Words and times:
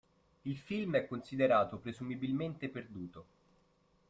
Il 0.45 0.57
film 0.57 0.95
è 0.95 1.05
considerato 1.05 1.77
presumibilmente 1.77 2.69
perduto. 2.69 3.25